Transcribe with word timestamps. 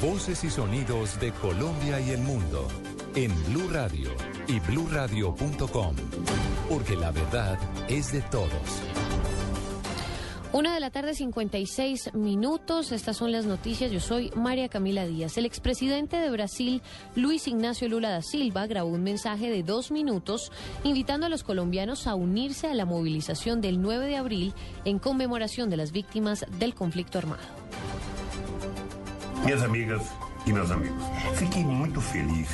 Voces 0.00 0.44
y 0.44 0.50
sonidos 0.50 1.18
de 1.18 1.32
Colombia 1.32 2.00
y 2.00 2.10
el 2.10 2.20
mundo 2.20 2.68
en 3.16 3.34
Blue 3.46 3.68
Radio 3.68 4.10
y 4.46 4.60
bluradio.com, 4.60 5.96
porque 6.68 6.94
la 6.94 7.10
verdad 7.10 7.58
es 7.88 8.12
de 8.12 8.22
todos. 8.22 8.52
Una 10.52 10.72
de 10.72 10.78
la 10.78 10.90
tarde, 10.90 11.14
56 11.14 12.14
minutos. 12.14 12.92
Estas 12.92 13.16
son 13.16 13.32
las 13.32 13.44
noticias. 13.44 13.90
Yo 13.90 13.98
soy 13.98 14.30
María 14.36 14.68
Camila 14.68 15.04
Díaz. 15.04 15.36
El 15.36 15.46
expresidente 15.46 16.16
de 16.18 16.30
Brasil, 16.30 16.80
Luis 17.16 17.48
Ignacio 17.48 17.88
Lula 17.88 18.10
da 18.10 18.22
Silva, 18.22 18.68
grabó 18.68 18.90
un 18.90 19.02
mensaje 19.02 19.50
de 19.50 19.64
dos 19.64 19.90
minutos 19.90 20.52
invitando 20.84 21.26
a 21.26 21.28
los 21.28 21.42
colombianos 21.42 22.06
a 22.06 22.14
unirse 22.14 22.68
a 22.68 22.74
la 22.74 22.84
movilización 22.84 23.60
del 23.60 23.82
9 23.82 24.06
de 24.06 24.16
abril 24.16 24.54
en 24.84 25.00
conmemoración 25.00 25.70
de 25.70 25.76
las 25.76 25.90
víctimas 25.90 26.46
del 26.60 26.76
conflicto 26.76 27.18
armado. 27.18 27.57
Minhas 29.44 29.62
amigas 29.62 30.02
e 30.46 30.52
meus 30.52 30.70
amigos, 30.70 31.02
fiquei 31.36 31.64
muito 31.64 32.00
feliz 32.00 32.48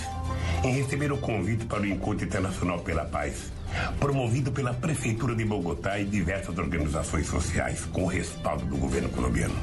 em 0.62 0.72
receber 0.72 1.12
o 1.12 1.18
convite 1.18 1.64
para 1.66 1.82
o 1.82 1.86
Encontro 1.86 2.24
Internacional 2.24 2.80
pela 2.80 3.04
Paz, 3.04 3.52
promovido 3.98 4.50
pela 4.52 4.72
Prefeitura 4.72 5.34
de 5.34 5.44
Bogotá 5.44 5.98
e 5.98 6.04
diversas 6.04 6.56
organizações 6.56 7.26
sociais, 7.26 7.84
com 7.86 8.04
o 8.04 8.06
respaldo 8.06 8.64
do 8.66 8.76
governo 8.76 9.08
colombiano. 9.10 9.54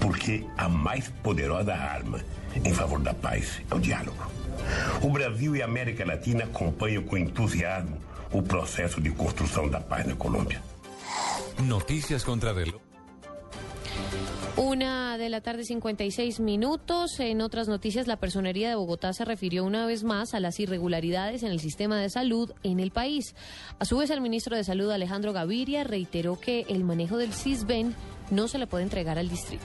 Porque 0.00 0.44
a 0.56 0.68
mais 0.68 1.08
poderosa 1.22 1.74
arma 1.74 2.20
em 2.64 2.72
favor 2.72 3.00
da 3.00 3.14
paz 3.14 3.60
é 3.70 3.74
o 3.74 3.80
diálogo. 3.80 4.30
O 5.02 5.10
Brasil 5.10 5.56
e 5.56 5.62
a 5.62 5.64
América 5.64 6.04
Latina 6.04 6.44
acompanham 6.44 7.02
com 7.02 7.16
entusiasmo 7.16 7.98
o 8.32 8.42
processo 8.42 9.00
de 9.00 9.10
construção 9.10 9.68
da 9.68 9.80
paz 9.80 10.06
na 10.06 10.14
Colômbia. 10.14 10.62
Noticias 11.58 12.22
contra 12.22 12.52
reloj. 12.52 12.80
Una 14.58 15.16
de 15.18 15.28
la 15.28 15.40
tarde, 15.40 15.62
56 15.62 16.40
minutos. 16.40 17.20
En 17.20 17.42
otras 17.42 17.68
noticias, 17.68 18.08
la 18.08 18.16
Personería 18.16 18.68
de 18.68 18.74
Bogotá 18.74 19.12
se 19.12 19.24
refirió 19.24 19.64
una 19.64 19.86
vez 19.86 20.02
más 20.02 20.34
a 20.34 20.40
las 20.40 20.58
irregularidades 20.58 21.44
en 21.44 21.52
el 21.52 21.60
sistema 21.60 21.96
de 22.00 22.10
salud 22.10 22.50
en 22.64 22.80
el 22.80 22.90
país. 22.90 23.36
A 23.78 23.84
su 23.84 23.98
vez, 23.98 24.10
el 24.10 24.20
ministro 24.20 24.56
de 24.56 24.64
Salud, 24.64 24.90
Alejandro 24.90 25.32
Gaviria, 25.32 25.84
reiteró 25.84 26.40
que 26.40 26.66
el 26.68 26.82
manejo 26.82 27.18
del 27.18 27.32
CISBEN 27.32 27.94
no 28.32 28.48
se 28.48 28.58
le 28.58 28.66
puede 28.66 28.82
entregar 28.82 29.16
al 29.16 29.28
distrito. 29.28 29.64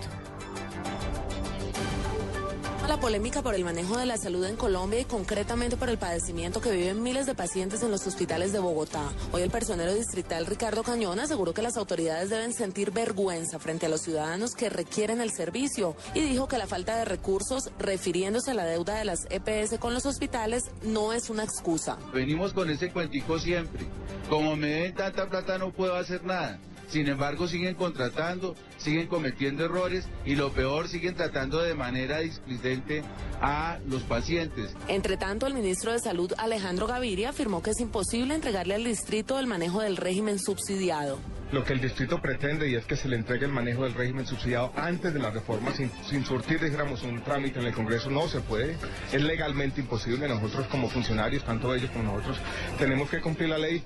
La 2.87 2.99
polémica 2.99 3.41
por 3.41 3.55
el 3.55 3.63
manejo 3.63 3.97
de 3.97 4.05
la 4.05 4.17
salud 4.17 4.43
en 4.45 4.57
Colombia 4.57 4.99
y 4.99 5.05
concretamente 5.05 5.77
por 5.77 5.89
el 5.89 5.97
padecimiento 5.97 6.59
que 6.59 6.71
viven 6.71 7.01
miles 7.01 7.25
de 7.25 7.33
pacientes 7.33 7.81
en 7.81 7.89
los 7.89 8.05
hospitales 8.05 8.51
de 8.51 8.59
Bogotá. 8.59 9.09
Hoy 9.31 9.41
el 9.41 9.49
personero 9.49 9.93
distrital 9.93 10.45
Ricardo 10.45 10.83
Cañón 10.83 11.17
aseguró 11.19 11.53
que 11.53 11.61
las 11.61 11.77
autoridades 11.77 12.29
deben 12.29 12.53
sentir 12.53 12.91
vergüenza 12.91 13.57
frente 13.57 13.85
a 13.85 13.89
los 13.89 14.01
ciudadanos 14.01 14.53
que 14.53 14.69
requieren 14.69 15.21
el 15.21 15.31
servicio 15.31 15.95
y 16.13 16.19
dijo 16.21 16.49
que 16.49 16.57
la 16.57 16.67
falta 16.67 16.97
de 16.97 17.05
recursos, 17.05 17.71
refiriéndose 17.79 18.51
a 18.51 18.55
la 18.55 18.65
deuda 18.65 18.95
de 18.95 19.05
las 19.05 19.27
EPS 19.29 19.79
con 19.79 19.93
los 19.93 20.05
hospitales, 20.05 20.63
no 20.83 21.13
es 21.13 21.29
una 21.29 21.45
excusa. 21.45 21.97
Venimos 22.13 22.51
con 22.51 22.69
ese 22.69 22.91
cuentico 22.91 23.39
siempre. 23.39 23.85
Como 24.29 24.57
me 24.57 24.67
den 24.67 24.93
tanta 24.93 25.29
plata 25.29 25.57
no 25.57 25.71
puedo 25.71 25.95
hacer 25.95 26.25
nada. 26.25 26.59
Sin 26.93 27.07
embargo, 27.07 27.47
siguen 27.47 27.73
contratando, 27.73 28.55
siguen 28.77 29.07
cometiendo 29.07 29.65
errores 29.65 30.07
y 30.25 30.35
lo 30.35 30.51
peor, 30.51 30.87
siguen 30.87 31.15
tratando 31.15 31.59
de 31.59 31.73
manera 31.73 32.19
displicente 32.19 33.01
a 33.41 33.79
los 33.87 34.03
pacientes. 34.03 34.75
Entre 34.87 35.17
tanto, 35.17 35.47
el 35.47 35.55
ministro 35.55 35.91
de 35.91 35.97
Salud, 35.97 36.31
Alejandro 36.37 36.85
Gaviria, 36.85 37.29
afirmó 37.29 37.63
que 37.63 37.71
es 37.71 37.79
imposible 37.79 38.35
entregarle 38.35 38.75
al 38.75 38.83
distrito 38.83 39.39
el 39.39 39.47
manejo 39.47 39.81
del 39.81 39.97
régimen 39.97 40.37
subsidiado. 40.37 41.17
Lo 41.53 41.63
que 41.63 41.73
el 41.73 41.81
distrito 41.81 42.19
pretende 42.19 42.67
y 42.67 42.73
es 42.73 42.83
que 42.85 42.95
se 42.95 43.07
le 43.07 43.15
entregue 43.15 43.45
el 43.45 43.51
manejo 43.51 43.83
del 43.83 43.93
régimen 43.93 44.25
subsidiado 44.25 44.73
antes 44.75 45.13
de 45.13 45.19
la 45.19 45.29
reforma, 45.29 45.71
sin, 45.71 45.91
sin 46.03 46.25
surtir, 46.25 46.59
dijéramos, 46.59 47.03
un 47.03 47.21
trámite 47.21 47.59
en 47.59 47.67
el 47.67 47.73
Congreso, 47.75 48.09
no 48.09 48.27
se 48.27 48.39
puede. 48.39 48.75
Es 49.11 49.21
legalmente 49.21 49.79
imposible. 49.79 50.27
Nosotros 50.27 50.65
como 50.65 50.89
funcionarios, 50.89 51.43
tanto 51.43 51.75
ellos 51.75 51.91
como 51.91 52.05
nosotros, 52.05 52.39
tenemos 52.79 53.07
que 53.07 53.21
cumplir 53.21 53.49
la 53.49 53.59
ley. 53.59 53.83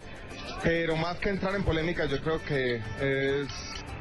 Pero 0.63 0.95
más 0.95 1.17
que 1.17 1.27
entrar 1.27 1.55
en 1.55 1.63
polémica, 1.63 2.05
yo 2.05 2.21
creo 2.21 2.41
que 2.41 2.75
es 3.01 3.47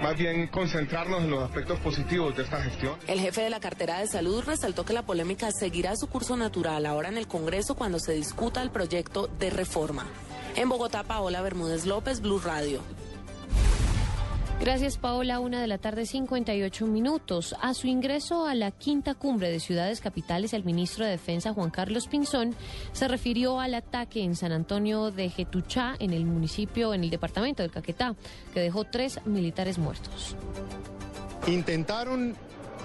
más 0.00 0.16
bien 0.16 0.46
concentrarnos 0.46 1.24
en 1.24 1.30
los 1.30 1.42
aspectos 1.42 1.80
positivos 1.80 2.36
de 2.36 2.44
esta 2.44 2.62
gestión. 2.62 2.94
El 3.08 3.18
jefe 3.18 3.42
de 3.42 3.50
la 3.50 3.58
cartera 3.58 3.98
de 3.98 4.06
salud 4.06 4.44
resaltó 4.46 4.84
que 4.84 4.92
la 4.92 5.02
polémica 5.02 5.50
seguirá 5.50 5.96
su 5.96 6.06
curso 6.08 6.36
natural 6.36 6.86
ahora 6.86 7.08
en 7.08 7.18
el 7.18 7.26
Congreso 7.26 7.74
cuando 7.74 7.98
se 7.98 8.12
discuta 8.12 8.62
el 8.62 8.70
proyecto 8.70 9.26
de 9.26 9.50
reforma. 9.50 10.06
En 10.54 10.68
Bogotá, 10.68 11.02
Paola 11.02 11.42
Bermúdez 11.42 11.84
López, 11.84 12.20
Blue 12.20 12.38
Radio. 12.38 12.80
Gracias, 14.60 14.96
Paola. 14.96 15.38
Una 15.38 15.60
de 15.60 15.66
la 15.66 15.76
tarde, 15.78 16.06
58 16.06 16.86
minutos. 16.86 17.54
A 17.60 17.74
su 17.74 17.88
ingreso 17.88 18.46
a 18.46 18.54
la 18.54 18.70
quinta 18.70 19.14
cumbre 19.14 19.50
de 19.50 19.60
ciudades 19.60 20.00
capitales, 20.00 20.54
el 20.54 20.64
ministro 20.64 21.04
de 21.04 21.10
Defensa, 21.12 21.52
Juan 21.52 21.70
Carlos 21.70 22.08
Pinzón, 22.08 22.56
se 22.92 23.06
refirió 23.06 23.60
al 23.60 23.74
ataque 23.74 24.22
en 24.22 24.34
San 24.34 24.52
Antonio 24.52 25.10
de 25.10 25.28
Getuchá, 25.28 25.94
en 25.98 26.12
el 26.12 26.24
municipio, 26.24 26.94
en 26.94 27.04
el 27.04 27.10
departamento 27.10 27.62
del 27.62 27.70
Caquetá, 27.70 28.14
que 28.54 28.60
dejó 28.60 28.84
tres 28.84 29.20
militares 29.26 29.78
muertos. 29.78 30.34
Intentaron 31.46 32.34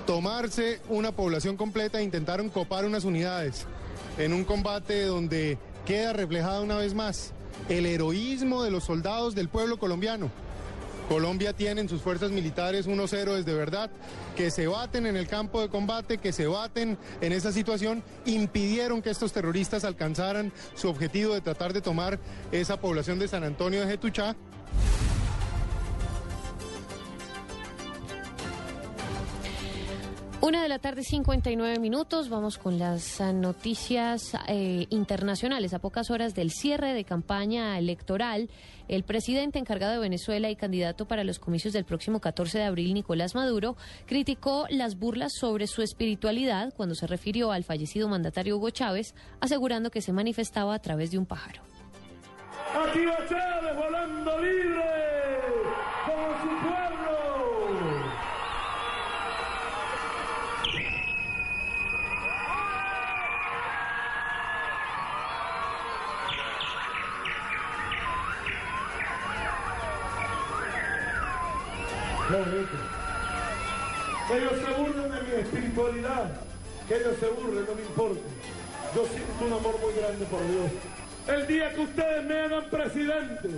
tomarse 0.06 0.81
una 0.90 1.14
población 1.14 1.56
completa, 1.56 2.02
intentaron 2.02 2.50
copar 2.50 2.86
unas 2.86 3.06
unidades 3.06 3.66
en 4.18 4.34
un 4.34 4.44
combate 4.44 5.06
donde 5.06 5.58
queda 5.86 6.12
reflejada 6.12 6.62
una 6.62 6.76
vez 6.76 6.94
más 6.94 7.31
el 7.70 7.86
heroísmo 7.86 8.62
de 8.62 8.72
los 8.72 8.84
soldados 8.84 9.36
del 9.36 9.48
pueblo 9.48 9.80
colombiano. 9.80 10.30
Colombia 11.12 11.52
tiene 11.52 11.82
en 11.82 11.90
sus 11.90 12.02
fuerzas 12.02 12.32
militares 12.32 12.88
unos 12.88 13.12
héroes 13.12 13.44
de 13.46 13.54
verdad 13.54 13.92
que 14.38 14.50
se 14.50 14.68
baten 14.68 15.06
en 15.06 15.18
el 15.18 15.28
campo 15.28 15.60
de 15.60 15.68
combate, 15.68 16.20
que 16.20 16.32
se 16.32 16.48
baten 16.48 16.98
en 17.20 17.34
esa 17.34 17.52
situación, 17.52 18.02
impidieron 18.24 19.02
que 19.02 19.10
estos 19.10 19.34
terroristas 19.34 19.84
alcanzaran 19.84 20.54
su 20.74 20.88
objetivo 20.88 21.34
de 21.34 21.42
tratar 21.42 21.74
de 21.74 21.82
tomar 21.82 22.18
esa 22.54 22.80
población 22.80 23.20
de 23.20 23.28
San 23.28 23.44
Antonio 23.44 23.82
de 23.82 23.88
Getuchá. 23.88 24.38
Una 30.41 30.63
de 30.63 30.69
la 30.69 30.79
tarde, 30.79 31.03
59 31.03 31.78
minutos. 31.78 32.28
Vamos 32.29 32.57
con 32.57 32.79
las 32.79 33.22
noticias 33.22 34.35
eh, 34.47 34.88
internacionales. 34.90 35.75
A 35.75 35.79
pocas 35.79 36.09
horas 36.09 36.34
del 36.34 36.50
cierre 36.50 36.96
de 36.96 37.03
campaña 37.03 37.78
electoral, 37.78 38.50
el 38.88 39.03
presidente 39.03 39.59
encargado 39.59 39.94
de 39.94 40.00
Venezuela 40.00 40.50
y 40.50 40.56
candidato 40.56 41.06
para 41.06 41.24
los 41.24 41.38
comicios 41.38 41.74
del 41.74 41.85
próximo 41.85 42.19
14 42.19 42.57
de 42.57 42.63
abril, 42.63 42.96
Nicolás 42.96 43.35
Maduro, 43.35 43.78
criticó 44.07 44.66
las 44.72 44.97
burlas 44.97 45.34
sobre 45.40 45.68
su 45.68 45.84
espiritualidad 45.84 46.74
cuando 46.75 46.96
se 46.96 47.06
refirió 47.06 47.51
al 47.51 47.63
fallecido 47.63 48.09
mandatario 48.09 48.57
Hugo 48.57 48.72
Chávez, 48.72 49.13
asegurando 49.41 49.91
que 49.91 50.01
se 50.01 50.12
manifestaba 50.12 50.74
a 50.74 50.80
través 50.80 51.12
de 51.12 51.19
un 51.19 51.28
pájaro. 51.28 51.62
Aquí 52.84 53.06
va 53.06 53.18
Chávez 53.30 53.75
volando 53.75 54.40
libre 54.40 54.71
Que 74.28 74.38
ellos 74.38 74.53
se 74.66 74.81
burlen 74.81 75.12
de 75.12 75.22
mi 75.22 75.42
espiritualidad. 75.42 76.42
Que 76.88 76.96
ellos 76.96 77.18
se 77.19 77.28
burlen, 77.28 77.66
no 77.66 77.75
me 77.75 77.81
importa. 77.81 78.22
Yo 78.96 79.06
siento 79.06 79.46
un 79.46 79.53
amor 79.53 79.80
muy 79.81 79.94
grande 79.94 80.25
por 80.25 80.40
Dios. 80.47 80.72
El 81.28 81.47
día 81.47 81.74
que 81.74 81.81
ustedes 81.81 82.25
me 82.25 82.40
hagan 82.40 82.69
presidente, 82.69 83.50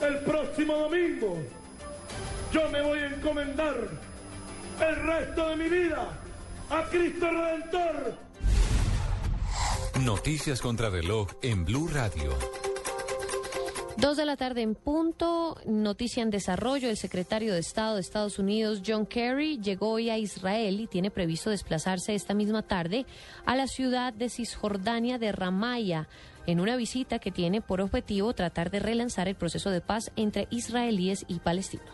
el 0.00 0.18
próximo 0.20 0.74
domingo, 0.76 1.36
yo 2.52 2.68
me 2.70 2.82
voy 2.82 2.98
a 3.00 3.06
encomendar 3.06 3.76
el 4.80 4.96
resto 4.96 5.48
de 5.48 5.56
mi 5.56 5.68
vida 5.68 6.08
a 6.70 6.84
Cristo 6.90 7.28
Redentor. 7.28 8.14
Noticias 10.00 10.60
contra 10.60 10.90
reloj 10.90 11.28
en 11.42 11.64
Blue 11.64 11.88
Radio. 11.88 12.61
Dos 13.98 14.16
de 14.16 14.24
la 14.24 14.36
tarde 14.36 14.62
en 14.62 14.74
punto, 14.74 15.58
noticia 15.66 16.22
en 16.22 16.30
desarrollo. 16.30 16.88
El 16.88 16.96
secretario 16.96 17.52
de 17.52 17.60
Estado 17.60 17.94
de 17.94 18.00
Estados 18.00 18.38
Unidos, 18.38 18.82
John 18.84 19.06
Kerry, 19.06 19.58
llegó 19.58 19.90
hoy 19.90 20.08
a 20.08 20.18
Israel 20.18 20.80
y 20.80 20.86
tiene 20.86 21.10
previsto 21.10 21.50
desplazarse 21.50 22.14
esta 22.14 22.32
misma 22.32 22.62
tarde 22.62 23.04
a 23.44 23.54
la 23.54 23.66
ciudad 23.66 24.12
de 24.14 24.30
Cisjordania 24.30 25.18
de 25.18 25.32
Ramaya, 25.32 26.08
en 26.46 26.60
una 26.60 26.76
visita 26.76 27.18
que 27.18 27.30
tiene 27.30 27.60
por 27.60 27.80
objetivo 27.80 28.32
tratar 28.32 28.70
de 28.70 28.80
relanzar 28.80 29.28
el 29.28 29.36
proceso 29.36 29.70
de 29.70 29.82
paz 29.82 30.10
entre 30.16 30.48
israelíes 30.50 31.24
y 31.28 31.38
palestinos. 31.40 31.86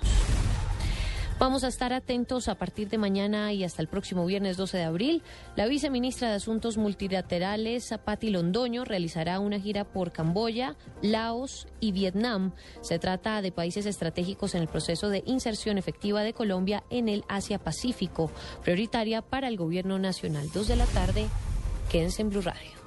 Vamos 1.39 1.63
a 1.63 1.69
estar 1.69 1.93
atentos 1.93 2.49
a 2.49 2.57
partir 2.57 2.89
de 2.89 2.99
mañana 2.99 3.53
y 3.53 3.63
hasta 3.63 3.81
el 3.81 3.87
próximo 3.87 4.27
viernes 4.27 4.57
12 4.57 4.79
de 4.79 4.83
abril. 4.83 5.23
La 5.55 5.69
viceministra 5.69 6.29
de 6.29 6.35
Asuntos 6.35 6.77
Multilaterales, 6.77 7.95
Patti 8.05 8.31
Londoño, 8.31 8.85
realizará 8.85 9.39
una 9.39 9.61
gira 9.61 9.85
por 9.85 10.11
Camboya, 10.11 10.75
Laos 11.01 11.69
y 11.79 11.93
Vietnam. 11.93 12.55
Se 12.81 12.99
trata 12.99 13.41
de 13.41 13.53
países 13.53 13.87
estratégicos 13.87 14.57
en 14.57 14.63
el 14.63 14.69
proceso 14.69 15.11
de 15.11 15.23
inserción 15.27 15.79
efectiva 15.79 16.23
de 16.23 16.33
Colombia 16.33 16.83
en 16.91 17.09
el 17.09 17.23
Asia-Pacífico, 17.29 18.33
prioritaria 18.65 19.23
para 19.23 19.47
el 19.47 19.57
gobierno 19.57 20.01
nacional. 20.01 20.49
Dos 20.53 20.67
de 20.67 20.75
la 20.75 20.87
tarde, 20.87 21.29
quédense 21.89 22.23
en 22.23 22.31
Blue 22.31 22.43
Radio. 22.43 22.78